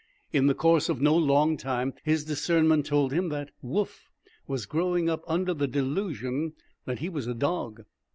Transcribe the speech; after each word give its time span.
In 0.33 0.47
the 0.47 0.55
course 0.55 0.89
of 0.89 0.99
no 0.99 1.15
long 1.15 1.57
time 1.57 1.93
his 2.03 2.25
discernment 2.25 2.87
told 2.87 3.13
him 3.13 3.29
that 3.29 3.51
Woof 3.61 4.09
was 4.47 4.65
growing 4.65 5.11
up 5.11 5.21
under 5.27 5.53
the 5.53 5.67
delusion 5.67 6.53
that 6.85 6.97
he 6.97 7.07
was 7.07 7.27
a 7.27 7.35
dog. 7.35 7.81